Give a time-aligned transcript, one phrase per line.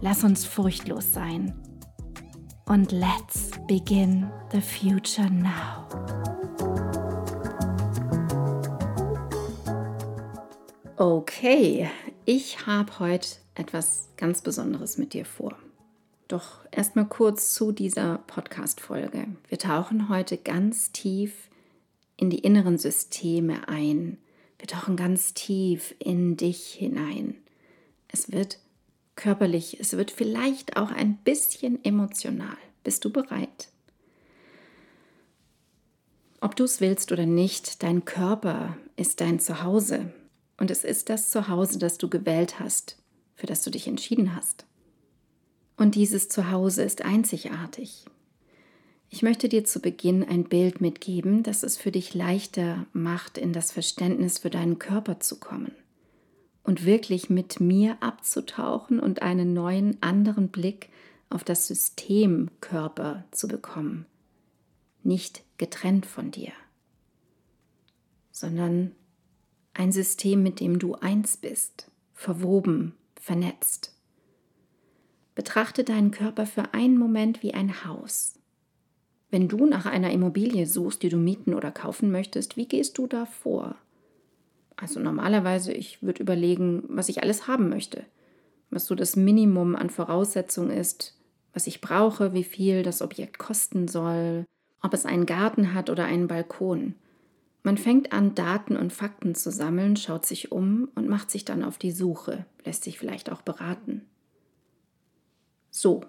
[0.00, 1.54] Lass uns furchtlos sein.
[2.66, 5.86] Und let's begin the future now.
[10.96, 11.88] Okay,
[12.24, 15.56] ich habe heute etwas ganz Besonderes mit dir vor.
[16.28, 19.28] Doch erstmal kurz zu dieser Podcast-Folge.
[19.48, 21.48] Wir tauchen heute ganz tief
[22.16, 24.18] in die inneren Systeme ein.
[24.58, 27.36] Wir tauchen ganz tief in dich hinein.
[28.08, 28.58] Es wird
[29.16, 32.56] körperlich, es wird vielleicht auch ein bisschen emotional.
[32.84, 33.68] Bist du bereit?
[36.40, 40.12] Ob du es willst oder nicht, dein Körper ist dein Zuhause
[40.58, 42.98] und es ist das Zuhause, das du gewählt hast,
[43.34, 44.66] für das du dich entschieden hast.
[45.76, 48.04] Und dieses Zuhause ist einzigartig.
[49.08, 53.52] Ich möchte dir zu Beginn ein Bild mitgeben, das es für dich leichter macht, in
[53.52, 55.72] das Verständnis für deinen Körper zu kommen
[56.66, 60.90] und wirklich mit mir abzutauchen und einen neuen, anderen Blick
[61.30, 64.04] auf das System Körper zu bekommen.
[65.04, 66.50] Nicht getrennt von dir,
[68.32, 68.90] sondern
[69.74, 73.94] ein System, mit dem du eins bist, verwoben, vernetzt.
[75.36, 78.40] Betrachte deinen Körper für einen Moment wie ein Haus.
[79.30, 83.06] Wenn du nach einer Immobilie suchst, die du mieten oder kaufen möchtest, wie gehst du
[83.06, 83.76] da vor?
[84.76, 88.04] Also normalerweise, ich würde überlegen, was ich alles haben möchte,
[88.70, 91.18] was so das Minimum an Voraussetzungen ist,
[91.54, 94.44] was ich brauche, wie viel das Objekt kosten soll,
[94.82, 96.94] ob es einen Garten hat oder einen Balkon.
[97.62, 101.64] Man fängt an, Daten und Fakten zu sammeln, schaut sich um und macht sich dann
[101.64, 104.02] auf die Suche, lässt sich vielleicht auch beraten.
[105.70, 106.04] So,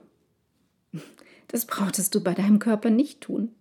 [1.47, 3.55] das brauchtest du bei deinem Körper nicht tun.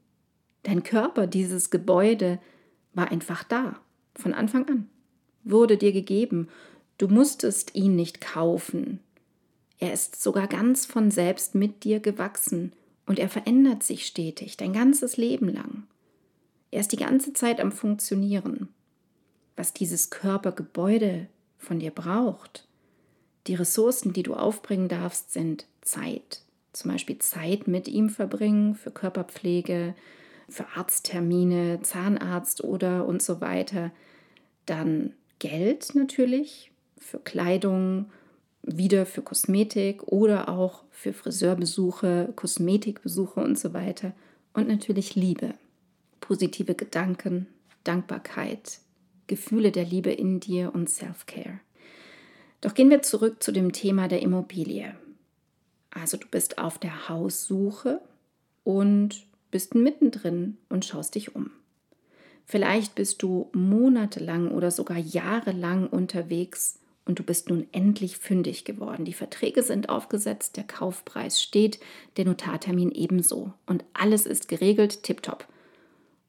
[0.65, 2.41] Dein Körper, dieses Gebäude,
[2.93, 3.79] war einfach da,
[4.17, 4.89] von Anfang an
[5.51, 6.49] wurde dir gegeben.
[6.99, 9.01] Du musstest ihn nicht kaufen.
[9.79, 12.73] Er ist sogar ganz von selbst mit dir gewachsen
[13.07, 15.85] und er verändert sich stetig, dein ganzes Leben lang.
[16.71, 18.69] Er ist die ganze Zeit am Funktionieren.
[19.55, 22.67] Was dieses Körpergebäude von dir braucht,
[23.47, 26.43] die Ressourcen, die du aufbringen darfst, sind Zeit.
[26.73, 29.95] Zum Beispiel Zeit mit ihm verbringen für Körperpflege,
[30.49, 33.93] für Arzttermine, Zahnarzt oder und so weiter.
[34.67, 38.11] Dann Geld natürlich für Kleidung,
[38.63, 44.13] wieder für Kosmetik oder auch für Friseurbesuche, Kosmetikbesuche und so weiter.
[44.55, 45.55] Und natürlich Liebe,
[46.21, 47.47] positive Gedanken,
[47.85, 48.81] Dankbarkeit,
[49.27, 51.61] Gefühle der Liebe in dir und Self-Care.
[52.61, 54.95] Doch gehen wir zurück zu dem Thema der Immobilie.
[55.91, 58.01] Also du bist auf der Haussuche
[58.65, 61.51] und bist mittendrin und schaust dich um.
[62.49, 69.05] Vielleicht bist du monatelang oder sogar jahrelang unterwegs und du bist nun endlich fündig geworden.
[69.05, 71.81] Die Verträge sind aufgesetzt, der Kaufpreis steht,
[72.17, 75.49] der Notartermin ebenso und alles ist geregelt, tipptopp.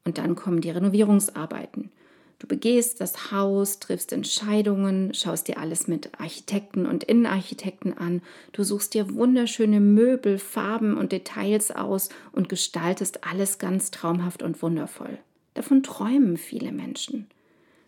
[0.06, 1.92] Und dann kommen die Renovierungsarbeiten.
[2.40, 8.24] Du begehst das Haus, triffst Entscheidungen, schaust dir alles mit Architekten und Innenarchitekten an,
[8.54, 14.62] du suchst dir wunderschöne Möbel, Farben und Details aus und gestaltest alles ganz traumhaft und
[14.64, 15.20] wundervoll.
[15.58, 17.26] Davon träumen viele Menschen.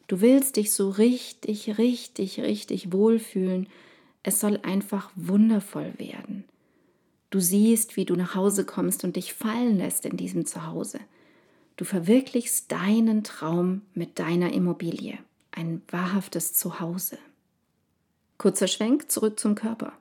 [0.07, 3.68] Du willst dich so richtig, richtig, richtig wohlfühlen.
[4.24, 6.45] Es soll einfach wundervoll werden.
[7.30, 11.00] Du siehst, wie du nach Hause kommst und dich fallen lässt in diesem Zuhause.
[11.75, 15.19] Du verwirklichst deinen Traum mit deiner Immobilie,
[15.51, 17.19] ein wahrhaftes Zuhause.
[18.39, 19.94] Kurzer Schwenk zurück zum Körper.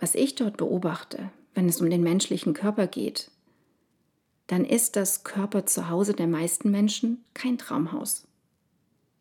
[0.00, 3.30] Was ich dort beobachte, wenn es um den menschlichen Körper geht,
[4.46, 8.26] dann ist das Körperzuhause der meisten Menschen kein Traumhaus,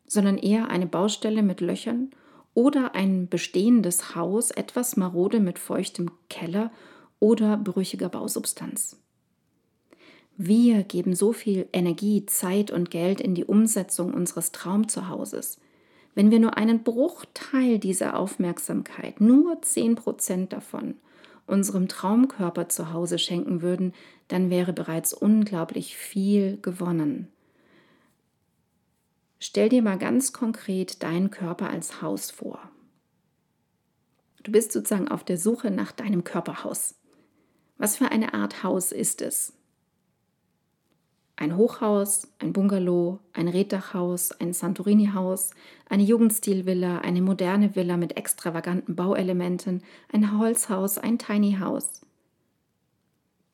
[0.05, 2.11] sondern eher eine Baustelle mit Löchern
[2.53, 6.71] oder ein bestehendes Haus, etwas marode mit feuchtem Keller
[7.19, 8.97] oder brüchiger Bausubstanz.
[10.35, 15.59] Wir geben so viel Energie, Zeit und Geld in die Umsetzung unseres Traumzuhauses.
[16.15, 20.95] Wenn wir nur einen Bruchteil dieser Aufmerksamkeit, nur 10% davon,
[21.45, 23.93] unserem Traumkörper zu Hause schenken würden,
[24.27, 27.27] dann wäre bereits unglaublich viel gewonnen.
[29.39, 32.71] Stell dir mal ganz konkret deinen Körper als Haus vor.
[34.43, 36.95] Du bist sozusagen auf der Suche nach deinem Körperhaus.
[37.77, 39.53] Was für eine Art Haus ist es?
[41.43, 45.49] Ein Hochhaus, ein Bungalow, ein Reddachhaus, ein Santorini-Haus,
[45.89, 51.99] eine Jugendstilvilla, eine moderne Villa mit extravaganten Bauelementen, ein Holzhaus, ein Tiny House.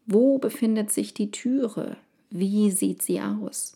[0.06, 1.97] Wo befindet sich die Türe?
[2.30, 3.75] Wie sieht sie aus?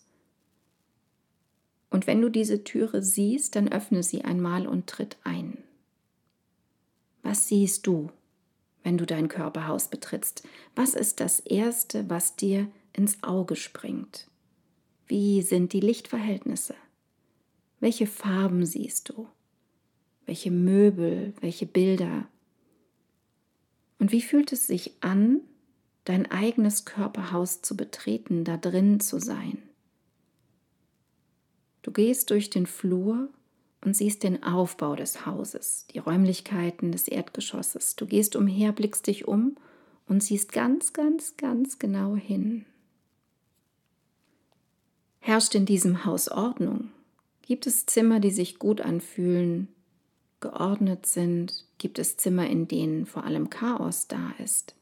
[1.89, 5.57] Und wenn du diese Türe siehst, dann öffne sie einmal und tritt ein.
[7.23, 8.11] Was siehst du,
[8.83, 10.47] wenn du dein Körperhaus betrittst?
[10.75, 14.27] Was ist das Erste, was dir ins Auge springt.
[15.07, 16.75] Wie sind die Lichtverhältnisse?
[17.79, 19.27] Welche Farben siehst du?
[20.25, 22.27] Welche Möbel, welche Bilder?
[23.99, 25.41] Und wie fühlt es sich an,
[26.05, 29.57] dein eigenes Körperhaus zu betreten, da drin zu sein?
[31.81, 33.29] Du gehst durch den Flur
[33.81, 37.97] und siehst den Aufbau des Hauses, die Räumlichkeiten des Erdgeschosses.
[37.97, 39.57] Du gehst umher, blickst dich um
[40.07, 42.65] und siehst ganz, ganz, ganz genau hin.
[45.25, 46.89] Herrscht in diesem Haus Ordnung?
[47.43, 49.69] Gibt es Zimmer, die sich gut anfühlen,
[50.41, 51.63] geordnet sind?
[51.77, 54.75] Gibt es Zimmer, in denen vor allem Chaos da ist?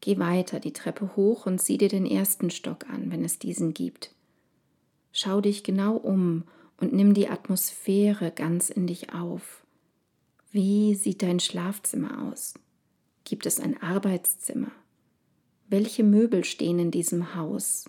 [0.00, 3.74] Geh weiter die Treppe hoch und sieh dir den ersten Stock an, wenn es diesen
[3.74, 4.10] gibt.
[5.12, 6.42] Schau dich genau um
[6.80, 9.64] und nimm die Atmosphäre ganz in dich auf.
[10.50, 12.54] Wie sieht dein Schlafzimmer aus?
[13.22, 14.72] Gibt es ein Arbeitszimmer?
[15.68, 17.84] Welche Möbel stehen in diesem Haus?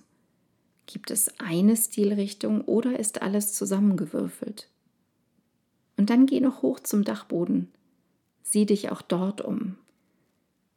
[0.87, 4.69] Gibt es eine Stilrichtung oder ist alles zusammengewürfelt?
[5.97, 7.67] Und dann geh noch hoch zum Dachboden.
[8.41, 9.75] Sieh dich auch dort um.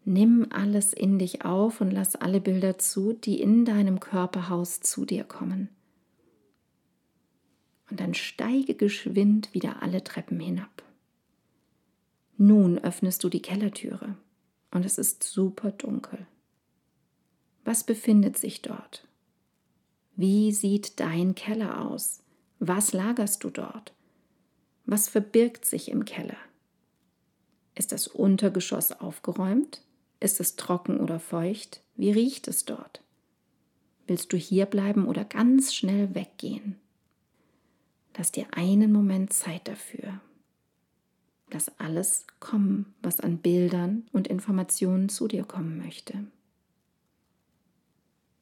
[0.04, 5.04] Nimm alles in dich auf und lass alle Bilder zu, die in deinem Körperhaus zu
[5.04, 5.68] dir kommen.
[7.88, 10.82] Und dann steige geschwind wieder alle Treppen hinab.
[12.36, 14.16] Nun öffnest du die Kellertüre
[14.72, 16.26] und es ist super dunkel.
[17.64, 19.06] Was befindet sich dort?
[20.20, 22.20] Wie sieht dein Keller aus?
[22.58, 23.94] Was lagerst du dort?
[24.84, 26.36] Was verbirgt sich im Keller?
[27.74, 29.80] Ist das Untergeschoss aufgeräumt?
[30.20, 31.80] Ist es trocken oder feucht?
[31.96, 33.02] Wie riecht es dort?
[34.06, 36.76] Willst du hier bleiben oder ganz schnell weggehen?
[38.14, 40.20] Lass dir einen Moment Zeit dafür.
[41.50, 46.26] Lass alles kommen, was an Bildern und Informationen zu dir kommen möchte.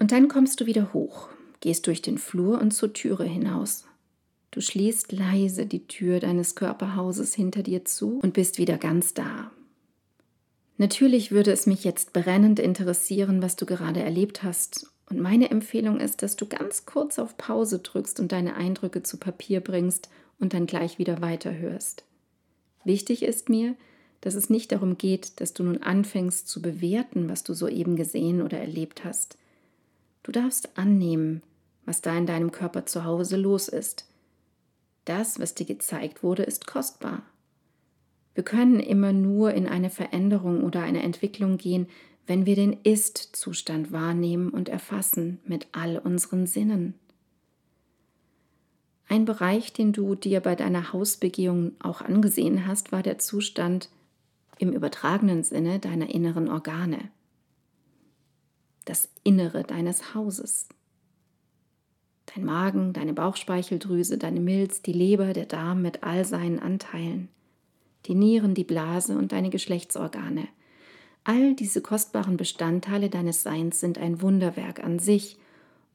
[0.01, 1.29] Und dann kommst du wieder hoch
[1.61, 3.85] gehst durch den Flur und zur Türe hinaus.
[4.51, 9.51] Du schließt leise die Tür deines Körperhauses hinter dir zu und bist wieder ganz da.
[10.79, 14.91] Natürlich würde es mich jetzt brennend interessieren, was du gerade erlebt hast.
[15.11, 19.17] Und meine Empfehlung ist, dass du ganz kurz auf Pause drückst und deine Eindrücke zu
[19.17, 20.09] Papier bringst
[20.39, 22.05] und dann gleich wieder weiterhörst.
[22.85, 23.75] Wichtig ist mir,
[24.21, 28.43] dass es nicht darum geht, dass du nun anfängst zu bewerten, was du soeben gesehen
[28.43, 29.38] oder erlebt hast.
[30.23, 31.43] Du darfst annehmen,
[31.85, 34.07] was da in deinem Körper zu Hause los ist.
[35.05, 37.23] Das, was dir gezeigt wurde, ist kostbar.
[38.35, 41.89] Wir können immer nur in eine Veränderung oder eine Entwicklung gehen,
[42.27, 46.95] wenn wir den Ist-Zustand wahrnehmen und erfassen mit all unseren Sinnen.
[49.09, 53.89] Ein Bereich, den du dir bei deiner Hausbegehung auch angesehen hast, war der Zustand
[54.59, 57.11] im übertragenen Sinne deiner inneren Organe,
[58.89, 60.69] das Innere deines Hauses.
[62.35, 67.29] Dein Magen, deine Bauchspeicheldrüse, deine Milz, die Leber, der Darm mit all seinen Anteilen,
[68.07, 70.49] die Nieren, die Blase und deine Geschlechtsorgane.
[71.25, 75.37] All diese kostbaren Bestandteile deines Seins sind ein Wunderwerk an sich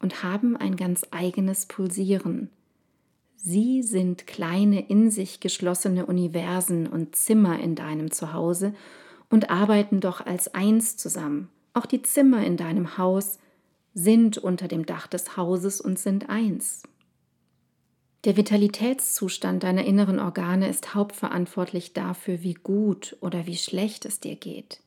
[0.00, 2.50] und haben ein ganz eigenes Pulsieren.
[3.36, 8.74] Sie sind kleine in sich geschlossene Universen und Zimmer in deinem Zuhause
[9.28, 11.48] und arbeiten doch als eins zusammen.
[11.74, 13.38] Auch die Zimmer in deinem Haus
[13.94, 16.84] sind unter dem Dach des Hauses und sind eins.
[18.24, 24.36] Der Vitalitätszustand deiner inneren Organe ist hauptverantwortlich dafür, wie gut oder wie schlecht es dir
[24.36, 24.80] geht.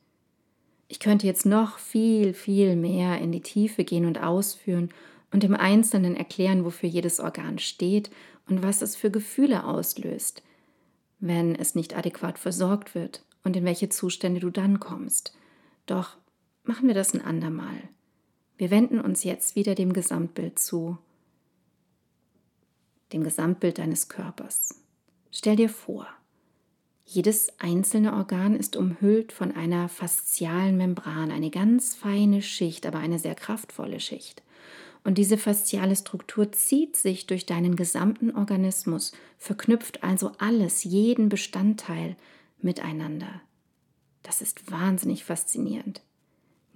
[0.88, 4.88] Ich könnte jetzt noch viel, viel mehr in die Tiefe gehen und ausführen
[5.30, 8.10] und im Einzelnen erklären, wofür jedes Organ steht
[8.48, 10.42] und was es für Gefühle auslöst,
[11.20, 15.36] wenn es nicht adäquat versorgt wird und in welche Zustände du dann kommst.
[15.86, 16.16] Doch
[16.68, 17.82] machen wir das ein andermal.
[18.58, 20.98] Wir wenden uns jetzt wieder dem Gesamtbild zu,
[23.12, 24.74] dem Gesamtbild deines Körpers.
[25.32, 26.06] Stell dir vor,
[27.06, 33.18] jedes einzelne Organ ist umhüllt von einer faszialen Membran, eine ganz feine Schicht, aber eine
[33.18, 34.42] sehr kraftvolle Schicht.
[35.04, 42.16] Und diese fasziale Struktur zieht sich durch deinen gesamten Organismus, verknüpft also alles, jeden Bestandteil
[42.60, 43.40] miteinander.
[44.22, 46.02] Das ist wahnsinnig faszinierend.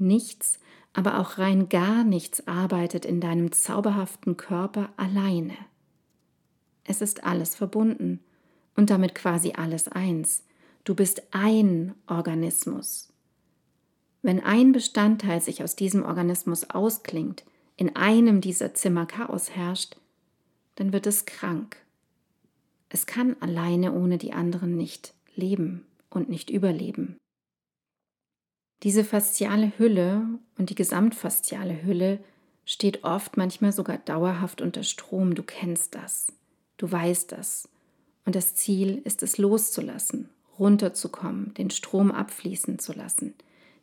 [0.02, 0.58] Nichts,
[0.92, 5.56] aber auch rein gar nichts arbeitet in deinem zauberhaften Körper alleine.
[6.84, 8.20] Es ist alles verbunden
[8.74, 10.44] und damit quasi alles eins.
[10.84, 13.10] Du bist ein Organismus.
[14.22, 17.44] Wenn ein Bestandteil sich aus diesem Organismus ausklingt,
[17.76, 19.96] in einem dieser Zimmer Chaos herrscht,
[20.74, 21.76] dann wird es krank.
[22.88, 27.16] Es kann alleine ohne die anderen nicht leben und nicht überleben.
[28.82, 30.26] Diese fasziale Hülle
[30.58, 32.18] und die gesamtfasziale Hülle
[32.64, 35.34] steht oft, manchmal sogar dauerhaft unter Strom.
[35.34, 36.32] Du kennst das.
[36.78, 37.68] Du weißt das.
[38.24, 43.34] Und das Ziel ist es loszulassen, runterzukommen, den Strom abfließen zu lassen,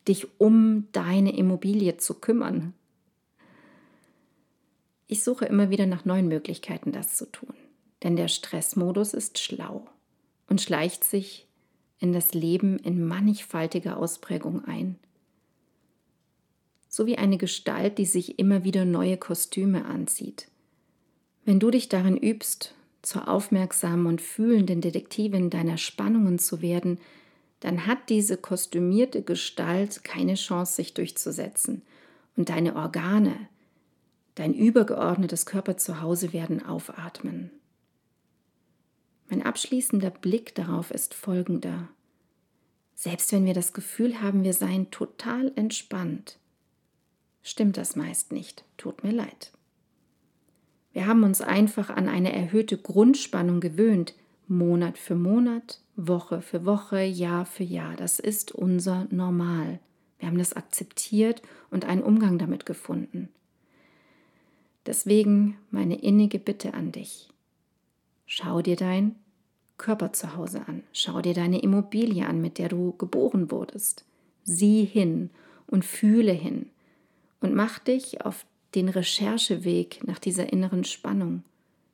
[0.08, 2.74] dich um deine Immobilie zu kümmern.
[5.08, 7.54] Ich suche immer wieder nach neuen Möglichkeiten, das zu tun,
[8.04, 9.88] denn der Stressmodus ist schlau
[10.48, 11.49] und schleicht sich
[12.00, 14.96] in das Leben in mannigfaltiger Ausprägung ein.
[16.88, 20.48] So wie eine Gestalt, die sich immer wieder neue Kostüme anzieht.
[21.46, 27.00] Wenn du dich darin übst, zur aufmerksamen und fühlenden Detektivin deiner Spannungen zu werden,
[27.60, 31.82] dann hat diese kostümierte Gestalt keine Chance, sich durchzusetzen.
[32.36, 33.36] Und deine Organe,
[34.36, 37.52] dein übergeordnetes Körperzuhause werden aufatmen.
[39.30, 41.88] Mein abschließender Blick darauf ist folgender.
[42.96, 46.38] Selbst wenn wir das Gefühl haben, wir seien total entspannt,
[47.44, 48.66] stimmt das meist nicht.
[48.78, 49.52] Tut mir leid.
[50.92, 54.16] Wir haben uns einfach an eine erhöhte Grundspannung gewöhnt,
[54.48, 57.96] Monat für Monat, Woche für Woche, Jahr für Jahr.
[57.96, 59.80] Das ist unser Normal.
[60.18, 63.30] Wir haben das akzeptiert und einen Umgang damit gefunden.
[64.88, 67.30] Deswegen meine innige Bitte an dich.
[68.32, 69.16] Schau dir dein
[69.80, 70.84] Körper zu Hause an.
[70.94, 74.06] Schau dir deine Immobilie an, mit der du geboren wurdest.
[74.44, 75.32] Sieh hin
[75.66, 76.70] und fühle hin
[77.42, 78.46] und mach dich auf
[78.76, 81.42] den Rechercheweg nach dieser inneren Spannung.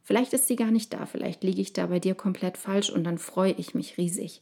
[0.04, 3.06] Vielleicht ist sie gar nicht da, vielleicht liege ich da bei dir komplett falsch und
[3.06, 4.42] dann freue ich mich riesig.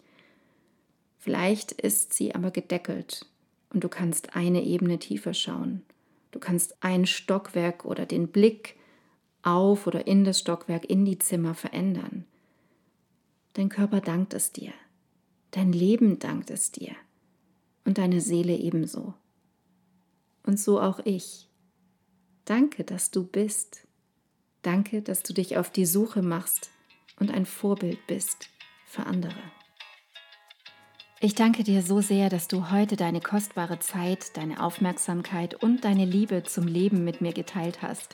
[1.19, 3.27] Vielleicht ist sie aber gedeckelt
[3.71, 5.83] und du kannst eine Ebene tiefer schauen.
[6.31, 8.77] Du kannst ein Stockwerk oder den Blick
[9.43, 12.25] auf oder in das Stockwerk, in die Zimmer verändern.
[13.53, 14.73] Dein Körper dankt es dir,
[15.51, 16.95] dein Leben dankt es dir
[17.85, 19.13] und deine Seele ebenso.
[20.45, 21.49] Und so auch ich.
[22.45, 23.87] Danke, dass du bist.
[24.61, 26.71] Danke, dass du dich auf die Suche machst
[27.19, 28.49] und ein Vorbild bist
[28.85, 29.35] für andere.
[31.19, 36.03] Ich danke dir so sehr, dass du heute deine kostbare Zeit, deine Aufmerksamkeit und deine
[36.03, 38.13] Liebe zum Leben mit mir geteilt hast.